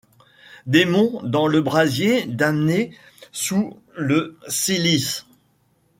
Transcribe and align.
Démons 0.65 1.21
dans 1.21 1.45
le 1.45 1.61
brasier, 1.61 2.25
damnés 2.25 2.91
sous 3.31 3.77
le 3.93 4.35
cilice 4.47 5.27